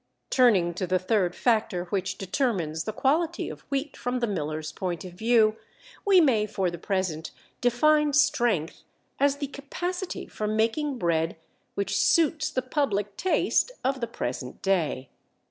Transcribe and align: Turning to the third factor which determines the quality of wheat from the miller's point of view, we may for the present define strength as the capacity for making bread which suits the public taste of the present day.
Turning 0.31 0.73
to 0.73 0.87
the 0.87 0.97
third 0.97 1.35
factor 1.35 1.85
which 1.91 2.17
determines 2.17 2.85
the 2.85 2.91
quality 2.91 3.49
of 3.49 3.59
wheat 3.69 3.95
from 3.95 4.17
the 4.19 4.25
miller's 4.25 4.71
point 4.71 5.05
of 5.05 5.13
view, 5.13 5.57
we 6.05 6.19
may 6.19 6.47
for 6.47 6.71
the 6.71 6.79
present 6.79 7.29
define 7.61 8.11
strength 8.11 8.81
as 9.19 9.35
the 9.37 9.45
capacity 9.45 10.25
for 10.25 10.47
making 10.47 10.97
bread 10.97 11.35
which 11.75 11.95
suits 11.95 12.49
the 12.49 12.63
public 12.63 13.15
taste 13.15 13.71
of 13.83 14.01
the 14.01 14.07
present 14.07 14.63
day. 14.63 15.07